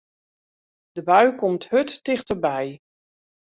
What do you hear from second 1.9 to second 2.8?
tichterby.